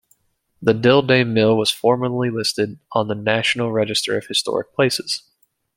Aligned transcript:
The 0.63 0.73
Dilday 0.73 1.23
Mill 1.27 1.55
was 1.55 1.69
formerly 1.69 2.31
listed 2.31 2.79
on 2.91 3.07
the 3.07 3.13
National 3.13 3.71
Register 3.71 4.17
of 4.17 4.25
Historic 4.25 4.73
Places. 4.73 5.21